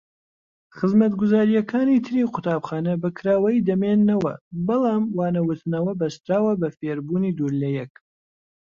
خزمەتگوزاریەکانی 0.77 2.03
تری 2.05 2.29
قوتابخانە 2.33 2.93
بەکراوەیی 3.03 3.65
دەمینێنەوە 3.67 4.33
بەڵام 4.67 5.03
وانەوتنەوە 5.17 5.93
بەستراوە 5.99 6.53
بە 6.61 6.69
فێربوونی 6.77 7.35
دوور 7.37 7.53
لەیەک. 7.61 7.93